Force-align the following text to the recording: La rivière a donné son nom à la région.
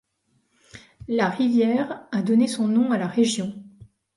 La 1.07 1.29
rivière 1.29 2.07
a 2.11 2.23
donné 2.23 2.47
son 2.47 2.67
nom 2.67 2.89
à 2.91 2.97
la 2.97 3.05
région. 3.05 3.53